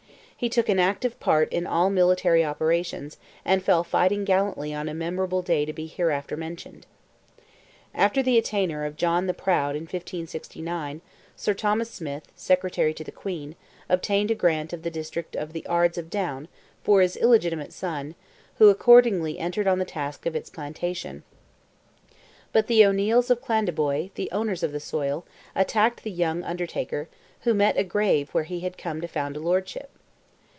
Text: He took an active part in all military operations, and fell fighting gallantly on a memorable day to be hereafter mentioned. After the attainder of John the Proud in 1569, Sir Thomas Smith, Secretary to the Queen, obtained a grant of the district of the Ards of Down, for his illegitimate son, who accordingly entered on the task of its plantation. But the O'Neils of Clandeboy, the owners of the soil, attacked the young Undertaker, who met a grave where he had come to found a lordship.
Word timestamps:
He 0.41 0.49
took 0.49 0.69
an 0.69 0.79
active 0.79 1.19
part 1.19 1.53
in 1.53 1.67
all 1.67 1.91
military 1.91 2.43
operations, 2.43 3.17
and 3.45 3.63
fell 3.63 3.83
fighting 3.83 4.25
gallantly 4.25 4.73
on 4.73 4.89
a 4.89 4.93
memorable 4.95 5.43
day 5.43 5.65
to 5.65 5.71
be 5.71 5.85
hereafter 5.85 6.35
mentioned. 6.35 6.87
After 7.93 8.23
the 8.23 8.39
attainder 8.39 8.83
of 8.83 8.95
John 8.95 9.27
the 9.27 9.35
Proud 9.35 9.75
in 9.75 9.83
1569, 9.83 11.01
Sir 11.35 11.53
Thomas 11.53 11.91
Smith, 11.91 12.31
Secretary 12.35 12.91
to 12.91 13.03
the 13.03 13.11
Queen, 13.11 13.55
obtained 13.87 14.31
a 14.31 14.33
grant 14.33 14.73
of 14.73 14.81
the 14.81 14.89
district 14.89 15.35
of 15.35 15.53
the 15.53 15.63
Ards 15.67 15.99
of 15.99 16.09
Down, 16.09 16.47
for 16.83 17.01
his 17.01 17.15
illegitimate 17.17 17.71
son, 17.71 18.15
who 18.57 18.69
accordingly 18.71 19.37
entered 19.37 19.67
on 19.67 19.77
the 19.77 19.85
task 19.85 20.25
of 20.25 20.35
its 20.35 20.49
plantation. 20.49 21.21
But 22.51 22.65
the 22.65 22.83
O'Neils 22.83 23.29
of 23.29 23.41
Clandeboy, 23.43 24.09
the 24.15 24.31
owners 24.31 24.63
of 24.63 24.71
the 24.71 24.79
soil, 24.79 25.23
attacked 25.53 26.01
the 26.03 26.09
young 26.09 26.41
Undertaker, 26.41 27.09
who 27.41 27.53
met 27.53 27.77
a 27.77 27.83
grave 27.83 28.31
where 28.31 28.45
he 28.45 28.61
had 28.61 28.75
come 28.79 29.01
to 29.01 29.07
found 29.07 29.37
a 29.37 29.39
lordship. 29.39 29.91